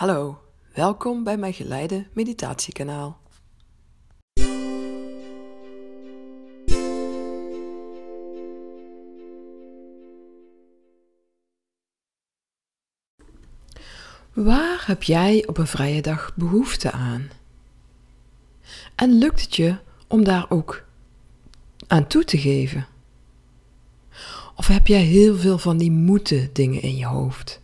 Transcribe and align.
Hallo, 0.00 0.38
welkom 0.74 1.24
bij 1.24 1.36
mijn 1.36 1.52
geleide 1.52 2.06
meditatiekanaal. 2.12 3.20
Waar 14.32 14.82
heb 14.86 15.02
jij 15.02 15.46
op 15.46 15.58
een 15.58 15.66
vrije 15.66 16.02
dag 16.02 16.32
behoefte 16.34 16.90
aan? 16.90 17.30
En 18.94 19.18
lukt 19.18 19.42
het 19.42 19.56
je 19.56 19.76
om 20.06 20.24
daar 20.24 20.50
ook 20.50 20.84
aan 21.86 22.06
toe 22.06 22.24
te 22.24 22.38
geven? 22.38 22.86
Of 24.56 24.66
heb 24.66 24.86
jij 24.86 25.02
heel 25.02 25.36
veel 25.36 25.58
van 25.58 25.76
die 25.78 25.90
moeten 25.90 26.50
dingen 26.52 26.82
in 26.82 26.96
je 26.96 27.06
hoofd? 27.06 27.60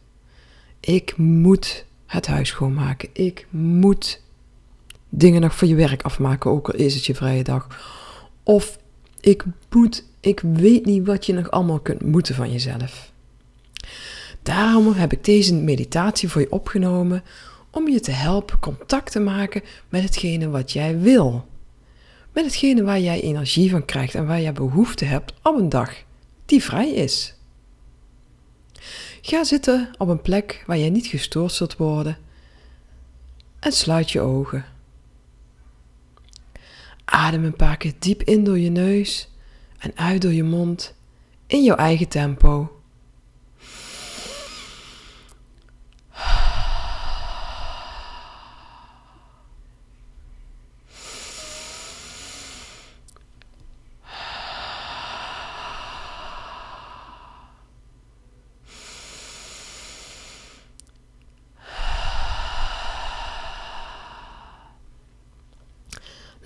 Ik 0.80 1.16
moet 1.16 1.86
het 2.16 2.26
huis 2.26 2.48
schoonmaken. 2.48 3.08
Ik 3.12 3.46
moet 3.50 4.22
dingen 5.08 5.40
nog 5.40 5.54
voor 5.54 5.68
je 5.68 5.74
werk 5.74 6.02
afmaken, 6.02 6.50
ook 6.50 6.68
al 6.68 6.74
is 6.74 6.94
het 6.94 7.06
je 7.06 7.14
vrije 7.14 7.44
dag. 7.44 7.68
Of 8.42 8.78
ik 9.20 9.44
moet, 9.70 10.04
ik 10.20 10.40
weet 10.40 10.84
niet 10.84 11.06
wat 11.06 11.26
je 11.26 11.32
nog 11.32 11.50
allemaal 11.50 11.80
kunt 11.80 12.02
moeten 12.02 12.34
van 12.34 12.52
jezelf. 12.52 13.12
Daarom 14.42 14.92
heb 14.92 15.12
ik 15.12 15.24
deze 15.24 15.54
meditatie 15.54 16.28
voor 16.28 16.40
je 16.40 16.52
opgenomen 16.52 17.22
om 17.70 17.88
je 17.88 18.00
te 18.00 18.10
helpen 18.10 18.58
contact 18.58 19.12
te 19.12 19.20
maken 19.20 19.62
met 19.88 20.02
hetgene 20.02 20.48
wat 20.48 20.72
jij 20.72 21.00
wil. 21.00 21.46
Met 22.32 22.44
hetgene 22.44 22.82
waar 22.82 23.00
jij 23.00 23.20
energie 23.20 23.70
van 23.70 23.84
krijgt 23.84 24.14
en 24.14 24.26
waar 24.26 24.40
jij 24.40 24.52
behoefte 24.52 25.04
hebt 25.04 25.32
op 25.42 25.58
een 25.58 25.68
dag 25.68 25.92
die 26.46 26.62
vrij 26.62 26.90
is. 26.90 27.35
Ga 29.26 29.44
zitten 29.44 29.90
op 29.98 30.08
een 30.08 30.22
plek 30.22 30.64
waar 30.66 30.78
jij 30.78 30.90
niet 30.90 31.06
gestoord 31.06 31.52
zult 31.52 31.76
worden 31.76 32.18
en 33.58 33.72
sluit 33.72 34.10
je 34.10 34.20
ogen. 34.20 34.64
Adem 37.04 37.44
een 37.44 37.56
paar 37.56 37.76
keer 37.76 37.92
diep 37.98 38.22
in 38.22 38.44
door 38.44 38.58
je 38.58 38.70
neus 38.70 39.28
en 39.78 39.92
uit 39.94 40.22
door 40.22 40.32
je 40.32 40.42
mond 40.42 40.94
in 41.46 41.62
jouw 41.62 41.76
eigen 41.76 42.08
tempo. 42.08 42.75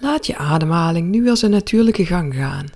Laat 0.00 0.26
je 0.26 0.36
ademhaling 0.36 1.08
nu 1.08 1.22
weer 1.22 1.36
zijn 1.36 1.50
natuurlijke 1.50 2.06
gang 2.06 2.34
gaan 2.34 2.66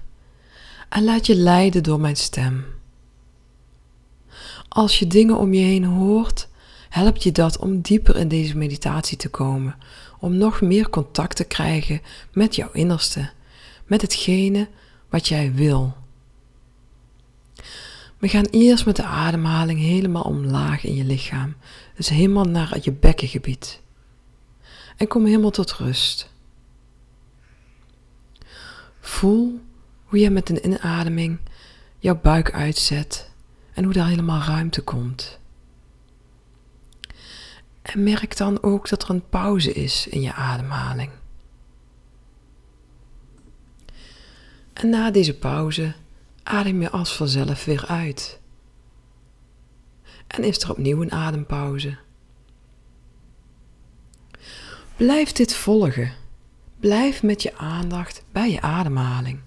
en 0.89 1.05
laat 1.05 1.27
je 1.27 1.35
leiden 1.35 1.83
door 1.83 2.01
mijn 2.01 2.17
stem. 2.17 2.65
Als 4.69 4.99
je 4.99 5.07
dingen 5.07 5.37
om 5.39 5.55
je 5.55 5.61
heen 5.61 5.85
hoort, 5.85 6.49
helpt 6.89 7.23
je 7.23 7.33
dat 7.33 7.59
om 7.59 7.81
dieper 7.81 8.17
in 8.17 8.29
deze 8.29 8.57
meditatie 8.57 9.17
te 9.17 9.29
komen, 9.29 9.77
om 10.21 10.37
nog 10.37 10.61
meer 10.61 10.91
contact 10.91 11.37
te 11.37 11.45
krijgen 11.45 12.01
met 12.33 12.55
jouw 12.55 12.71
innerste, 12.73 13.31
met 13.87 14.03
hetgene 14.03 14.69
wat 15.09 15.29
jij 15.29 15.53
wil. 15.55 15.95
We 18.19 18.29
gaan 18.29 18.47
eerst 18.51 18.87
met 18.87 18.97
de 18.97 19.05
ademhaling 19.05 19.81
helemaal 19.81 20.23
omlaag 20.23 20.85
in 20.85 20.95
je 20.95 21.05
lichaam, 21.05 21.55
dus 21.97 22.09
helemaal 22.09 22.45
naar 22.45 22.79
je 22.83 22.93
bekkengebied. 22.93 23.81
En 24.97 25.09
kom 25.09 25.25
helemaal 25.25 25.51
tot 25.51 25.73
rust. 25.73 26.33
Voel 29.15 29.61
hoe 30.05 30.19
je 30.19 30.31
met 30.31 30.49
een 30.49 30.67
inademing 30.67 31.39
jouw 31.99 32.21
buik 32.21 32.53
uitzet 32.53 33.31
en 33.73 33.85
hoe 33.85 33.93
daar 33.93 34.09
helemaal 34.09 34.43
ruimte 34.43 34.83
komt. 34.83 35.39
En 37.83 38.03
merk 38.03 38.37
dan 38.37 38.63
ook 38.63 38.89
dat 38.89 39.03
er 39.03 39.11
een 39.11 39.29
pauze 39.29 39.73
is 39.73 40.07
in 40.07 40.21
je 40.21 40.33
ademhaling. 40.33 41.11
En 44.73 44.89
na 44.89 45.11
deze 45.11 45.39
pauze 45.39 45.95
adem 46.43 46.81
je 46.81 46.91
als 46.91 47.17
vanzelf 47.17 47.65
weer 47.65 47.87
uit. 47.87 48.41
En 50.27 50.45
is 50.45 50.63
er 50.63 50.71
opnieuw 50.71 51.03
een 51.03 51.13
adempauze. 51.13 51.97
Blijf 54.97 55.33
dit 55.33 55.55
volgen 55.55 56.23
Blijf 56.85 57.23
met 57.23 57.43
je 57.43 57.57
aandacht 57.57 58.25
bij 58.33 58.51
je 58.51 58.61
ademhaling. 58.61 59.41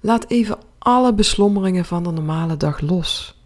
Laat 0.00 0.28
even 0.28 0.58
alle 0.78 1.14
beslommeringen 1.14 1.84
van 1.84 2.02
de 2.02 2.10
normale 2.10 2.56
dag 2.56 2.80
los. 2.80 3.40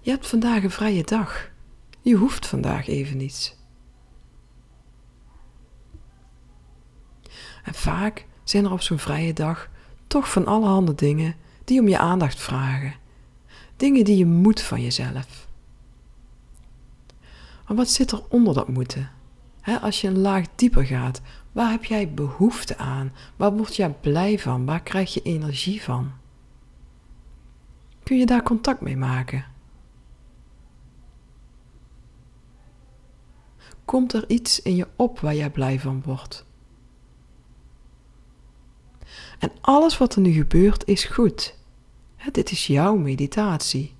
Je 0.00 0.10
hebt 0.10 0.26
vandaag 0.26 0.62
een 0.62 0.70
vrije 0.70 1.04
dag. 1.04 1.50
Je 2.00 2.14
hoeft 2.14 2.46
vandaag 2.46 2.88
even 2.88 3.16
niets. 3.16 3.56
En 7.64 7.74
vaak 7.74 8.26
zijn 8.44 8.64
er 8.64 8.72
op 8.72 8.80
zo'n 8.80 8.98
vrije 8.98 9.32
dag 9.32 9.68
toch 10.06 10.30
van 10.30 10.46
allerhande 10.46 10.94
dingen 10.94 11.34
die 11.64 11.80
om 11.80 11.88
je 11.88 11.98
aandacht 11.98 12.40
vragen. 12.40 12.94
Dingen 13.76 14.04
die 14.04 14.16
je 14.16 14.26
moet 14.26 14.60
van 14.60 14.82
jezelf. 14.82 15.48
Maar 17.66 17.76
wat 17.76 17.88
zit 17.90 18.10
er 18.10 18.22
onder 18.28 18.54
dat 18.54 18.68
moeten? 18.68 19.18
Als 19.80 20.00
je 20.00 20.08
een 20.08 20.18
laag 20.18 20.46
dieper 20.54 20.84
gaat, 20.84 21.20
waar 21.52 21.70
heb 21.70 21.84
jij 21.84 22.14
behoefte 22.14 22.76
aan? 22.76 23.12
Waar 23.36 23.52
word 23.52 23.76
jij 23.76 23.90
blij 23.90 24.38
van? 24.38 24.64
Waar 24.64 24.82
krijg 24.82 25.14
je 25.14 25.22
energie 25.22 25.82
van? 25.82 26.12
Kun 28.02 28.18
je 28.18 28.26
daar 28.26 28.42
contact 28.42 28.80
mee 28.80 28.96
maken? 28.96 29.44
Komt 33.84 34.12
er 34.12 34.28
iets 34.28 34.62
in 34.62 34.76
je 34.76 34.88
op 34.96 35.20
waar 35.20 35.34
jij 35.34 35.50
blij 35.50 35.80
van 35.80 36.02
wordt? 36.04 36.44
En 39.38 39.52
alles 39.60 39.98
wat 39.98 40.14
er 40.14 40.20
nu 40.20 40.32
gebeurt 40.32 40.86
is 40.86 41.04
goed. 41.04 41.58
dit 42.32 42.50
is 42.50 42.66
jouw 42.66 42.96
meditatie. 42.96 43.94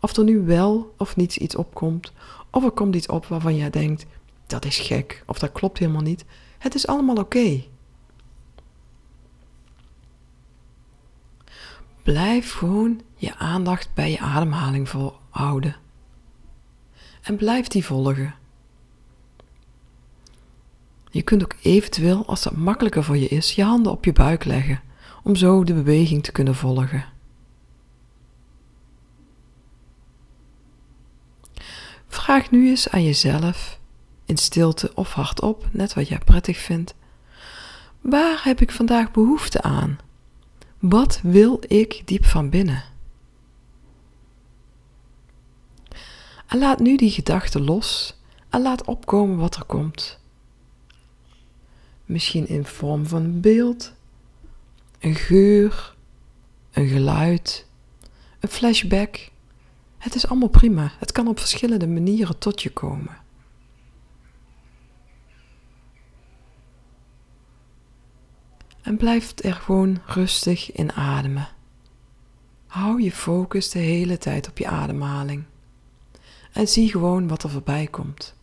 Of 0.00 0.16
er 0.16 0.24
nu 0.24 0.40
wel 0.40 0.94
of 0.96 1.16
niet 1.16 1.36
iets 1.36 1.56
opkomt, 1.56 2.12
of 2.50 2.64
er 2.64 2.70
komt 2.70 2.94
iets 2.94 3.06
op 3.06 3.26
waarvan 3.26 3.56
jij 3.56 3.70
denkt: 3.70 4.06
dat 4.50 4.64
is 4.64 4.78
gek 4.78 5.22
of 5.26 5.38
dat 5.38 5.52
klopt 5.52 5.78
helemaal 5.78 6.02
niet. 6.02 6.24
Het 6.58 6.74
is 6.74 6.86
allemaal 6.86 7.16
oké. 7.16 7.64
Blijf 12.02 12.52
gewoon 12.52 13.00
je 13.14 13.36
aandacht 13.36 13.94
bij 13.94 14.10
je 14.10 14.18
ademhaling 14.18 14.88
houden. 15.30 15.76
En 17.22 17.36
blijf 17.36 17.66
die 17.66 17.84
volgen. 17.84 18.34
Je 21.10 21.22
kunt 21.22 21.42
ook 21.42 21.56
eventueel, 21.62 22.26
als 22.26 22.42
dat 22.42 22.56
makkelijker 22.56 23.04
voor 23.04 23.16
je 23.16 23.28
is, 23.28 23.54
je 23.54 23.64
handen 23.64 23.92
op 23.92 24.04
je 24.04 24.12
buik 24.12 24.44
leggen, 24.44 24.80
om 25.22 25.36
zo 25.36 25.64
de 25.64 25.74
beweging 25.74 26.22
te 26.22 26.32
kunnen 26.32 26.54
volgen. 26.54 27.04
Vraag 32.08 32.50
nu 32.50 32.68
eens 32.68 32.88
aan 32.88 33.04
jezelf 33.04 33.79
in 34.30 34.36
stilte 34.36 34.94
of 34.94 35.12
hardop, 35.12 35.68
net 35.72 35.94
wat 35.94 36.08
jij 36.08 36.18
prettig 36.18 36.58
vindt. 36.58 36.94
Waar 38.00 38.40
heb 38.44 38.60
ik 38.60 38.70
vandaag 38.70 39.10
behoefte 39.10 39.62
aan? 39.62 39.98
Wat 40.78 41.20
wil 41.22 41.60
ik 41.66 42.02
diep 42.04 42.24
van 42.24 42.50
binnen? 42.50 42.84
En 46.46 46.58
laat 46.58 46.78
nu 46.78 46.96
die 46.96 47.10
gedachte 47.10 47.60
los 47.60 48.18
en 48.48 48.62
laat 48.62 48.84
opkomen 48.84 49.36
wat 49.36 49.56
er 49.56 49.64
komt. 49.64 50.18
Misschien 52.04 52.48
in 52.48 52.64
vorm 52.64 53.06
van 53.06 53.22
een 53.22 53.40
beeld, 53.40 53.92
een 54.98 55.14
geur, 55.14 55.94
een 56.70 56.88
geluid, 56.88 57.66
een 58.40 58.48
flashback. 58.48 59.30
Het 59.98 60.14
is 60.14 60.26
allemaal 60.26 60.48
prima. 60.48 60.92
Het 60.98 61.12
kan 61.12 61.28
op 61.28 61.38
verschillende 61.38 61.86
manieren 61.86 62.38
tot 62.38 62.62
je 62.62 62.70
komen. 62.70 63.28
En 68.82 68.96
blijf 68.96 69.32
er 69.36 69.54
gewoon 69.54 70.00
rustig 70.06 70.72
in 70.72 70.92
ademen. 70.92 71.48
Hou 72.66 73.02
je 73.02 73.12
focus 73.12 73.70
de 73.70 73.78
hele 73.78 74.18
tijd 74.18 74.48
op 74.48 74.58
je 74.58 74.66
ademhaling 74.66 75.44
en 76.52 76.68
zie 76.68 76.90
gewoon 76.90 77.28
wat 77.28 77.42
er 77.42 77.50
voorbij 77.50 77.86
komt. 77.86 78.34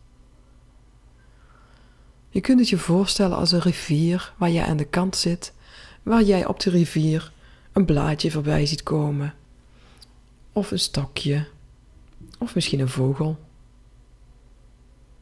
Je 2.30 2.42
kunt 2.42 2.60
het 2.60 2.70
je 2.70 2.78
voorstellen 2.78 3.38
als 3.38 3.52
een 3.52 3.60
rivier 3.60 4.34
waar 4.38 4.52
jij 4.52 4.66
aan 4.66 4.78
de 4.78 4.86
kant 4.86 5.16
zit, 5.16 5.54
waar 6.04 6.24
jij 6.24 6.46
op 6.46 6.60
de 6.60 6.70
rivier 6.70 7.32
een 7.72 7.86
blaadje 7.86 8.32
voorbij 8.32 8.66
ziet 8.66 8.84
komen, 8.84 9.34
of 10.52 10.72
een 10.72 10.80
stokje, 10.80 11.48
of 12.38 12.56
misschien 12.56 12.80
een 12.80 12.90
vogel. 12.90 13.46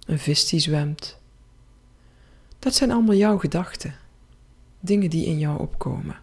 een 0.06 0.20
vis 0.20 0.48
die 0.48 0.60
zwemt. 0.60 1.18
Dat 2.60 2.76
zijn 2.76 2.92
allemaal 2.92 3.16
jouw 3.16 3.38
gedachten, 3.38 3.96
dingen 4.86 5.10
die 5.10 5.26
in 5.26 5.40
jou 5.40 5.60
opkomen. 5.60 6.18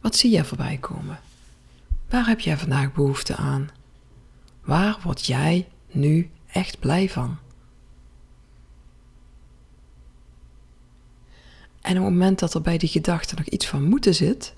Wat 0.00 0.16
zie 0.16 0.30
jij 0.30 0.44
voorbij 0.44 0.76
komen? 0.76 1.20
Waar 2.08 2.26
heb 2.26 2.40
jij 2.40 2.56
vandaag 2.56 2.92
behoefte 2.92 3.36
aan? 3.36 3.68
Waar 4.60 4.98
word 5.02 5.26
jij 5.26 5.68
nu 5.90 6.30
echt 6.46 6.78
blij 6.78 7.08
van? 7.08 7.38
En 11.80 11.98
op 11.98 12.04
het 12.04 12.12
moment 12.12 12.38
dat 12.38 12.54
er 12.54 12.62
bij 12.62 12.78
die 12.78 12.88
gedachte 12.88 13.34
nog 13.34 13.46
iets 13.46 13.66
van 13.66 13.82
moeten 13.82 14.14
zit, 14.14 14.54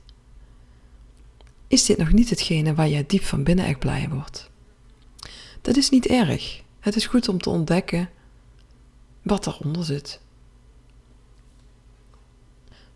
is 1.68 1.84
dit 1.84 1.98
nog 1.98 2.12
niet 2.12 2.30
hetgene 2.30 2.74
waar 2.74 2.88
jij 2.88 3.04
diep 3.06 3.24
van 3.24 3.42
binnen 3.42 3.64
echt 3.64 3.78
blij 3.78 4.08
wordt. 4.08 4.50
Dat 5.60 5.76
is 5.76 5.90
niet 5.90 6.06
erg. 6.06 6.62
Het 6.80 6.96
is 6.96 7.06
goed 7.06 7.28
om 7.28 7.38
te 7.38 7.50
ontdekken 7.50 8.10
wat 9.22 9.46
eronder 9.46 9.84
zit. 9.84 10.20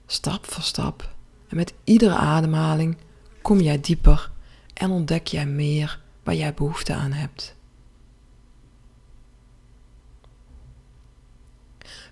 Stap 0.06 0.50
voor 0.50 0.62
stap 0.62 1.14
en 1.48 1.56
met 1.56 1.74
iedere 1.84 2.14
ademhaling 2.14 2.96
kom 3.42 3.60
jij 3.60 3.80
dieper 3.80 4.30
en 4.74 4.90
ontdek 4.90 5.26
jij 5.26 5.46
meer 5.46 6.00
waar 6.22 6.34
jij 6.34 6.54
behoefte 6.54 6.94
aan 6.94 7.12
hebt. 7.12 7.54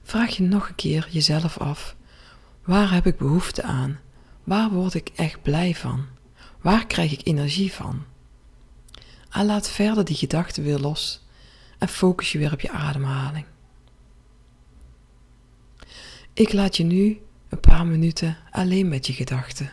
Vraag 0.02 0.36
je 0.36 0.42
nog 0.42 0.68
een 0.68 0.74
keer 0.74 1.08
jezelf 1.10 1.58
af: 1.58 1.96
waar 2.64 2.92
heb 2.92 3.06
ik 3.06 3.16
behoefte 3.16 3.62
aan? 3.62 4.00
Waar 4.44 4.70
word 4.70 4.94
ik 4.94 5.10
echt 5.14 5.42
blij 5.42 5.74
van? 5.74 6.06
Waar 6.60 6.86
krijg 6.86 7.12
ik 7.12 7.26
energie 7.26 7.72
van? 7.72 8.04
En 9.30 9.46
laat 9.46 9.70
verder 9.70 10.04
die 10.04 10.16
gedachten 10.16 10.62
weer 10.62 10.78
los 10.78 11.24
en 11.78 11.88
focus 11.88 12.32
je 12.32 12.38
weer 12.38 12.52
op 12.52 12.60
je 12.60 12.70
ademhaling. 12.70 13.46
Ik 16.32 16.52
laat 16.52 16.76
je 16.76 16.84
nu 16.84 17.20
een 17.54 17.60
paar 17.60 17.86
minuten 17.86 18.36
alleen 18.50 18.88
met 18.88 19.06
je 19.06 19.12
gedachten. 19.12 19.70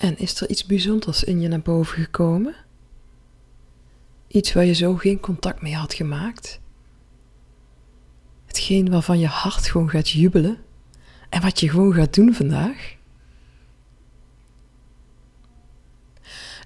En 0.00 0.18
is 0.18 0.40
er 0.40 0.50
iets 0.50 0.66
bijzonders 0.66 1.24
in 1.24 1.40
je 1.40 1.48
naar 1.48 1.60
boven 1.60 2.02
gekomen? 2.02 2.54
Iets 4.26 4.52
waar 4.52 4.64
je 4.64 4.72
zo 4.72 4.94
geen 4.94 5.20
contact 5.20 5.62
mee 5.62 5.74
had 5.74 5.94
gemaakt? 5.94 6.60
Hetgeen 8.46 8.90
waarvan 8.90 9.18
je 9.18 9.26
hart 9.26 9.66
gewoon 9.66 9.90
gaat 9.90 10.08
jubelen 10.08 10.58
en 11.28 11.42
wat 11.42 11.60
je 11.60 11.70
gewoon 11.70 11.94
gaat 11.94 12.14
doen 12.14 12.34
vandaag? 12.34 12.96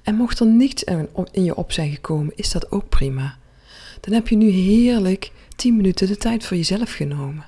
En 0.02 0.14
mocht 0.14 0.40
er 0.40 0.46
niets 0.46 0.84
in 1.30 1.44
je 1.44 1.54
op 1.54 1.72
zijn 1.72 1.90
gekomen, 1.90 2.36
is 2.36 2.50
dat 2.50 2.72
ook 2.72 2.88
prima. 2.88 3.38
Dan 4.00 4.14
heb 4.14 4.28
je 4.28 4.36
nu 4.36 4.48
heerlijk 4.48 5.32
10 5.56 5.76
minuten 5.76 6.06
de 6.06 6.16
tijd 6.16 6.44
voor 6.44 6.56
jezelf 6.56 6.92
genomen 6.92 7.46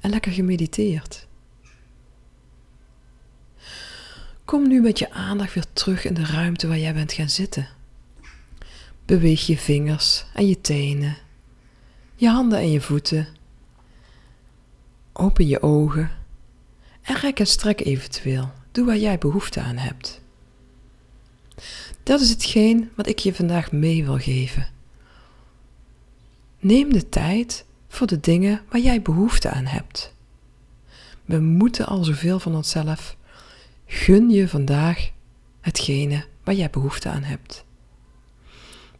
en 0.00 0.10
lekker 0.10 0.32
gemediteerd. 0.32 1.27
Kom 4.48 4.68
nu 4.68 4.80
met 4.80 4.98
je 4.98 5.10
aandacht 5.10 5.54
weer 5.54 5.64
terug 5.72 6.04
in 6.04 6.14
de 6.14 6.24
ruimte 6.24 6.68
waar 6.68 6.78
jij 6.78 6.94
bent 6.94 7.12
gaan 7.12 7.28
zitten. 7.28 7.68
Beweeg 9.04 9.46
je 9.46 9.56
vingers 9.56 10.24
en 10.34 10.48
je 10.48 10.60
tenen, 10.60 11.16
je 12.14 12.28
handen 12.28 12.58
en 12.58 12.70
je 12.70 12.80
voeten. 12.80 13.28
Open 15.12 15.46
je 15.46 15.62
ogen 15.62 16.10
en 17.02 17.16
rek 17.16 17.38
en 17.38 17.46
strek 17.46 17.80
eventueel. 17.80 18.50
Doe 18.72 18.86
waar 18.86 18.96
jij 18.96 19.18
behoefte 19.18 19.60
aan 19.60 19.76
hebt. 19.76 20.20
Dat 22.02 22.20
is 22.20 22.30
hetgeen 22.30 22.90
wat 22.94 23.06
ik 23.06 23.18
je 23.18 23.34
vandaag 23.34 23.72
mee 23.72 24.04
wil 24.04 24.18
geven. 24.18 24.68
Neem 26.58 26.92
de 26.92 27.08
tijd 27.08 27.64
voor 27.88 28.06
de 28.06 28.20
dingen 28.20 28.62
waar 28.68 28.80
jij 28.80 29.02
behoefte 29.02 29.50
aan 29.50 29.66
hebt. 29.66 30.14
We 31.24 31.38
moeten 31.38 31.86
al 31.86 32.04
zoveel 32.04 32.38
van 32.40 32.54
onszelf. 32.54 33.16
Gun 33.90 34.30
je 34.30 34.48
vandaag 34.48 35.10
hetgene 35.60 36.24
waar 36.44 36.54
jij 36.54 36.70
behoefte 36.70 37.08
aan 37.08 37.22
hebt. 37.22 37.64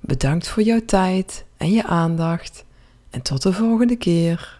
Bedankt 0.00 0.48
voor 0.48 0.62
jouw 0.62 0.84
tijd 0.84 1.44
en 1.56 1.70
je 1.70 1.84
aandacht 1.84 2.64
en 3.10 3.22
tot 3.22 3.42
de 3.42 3.52
volgende 3.52 3.96
keer. 3.96 4.57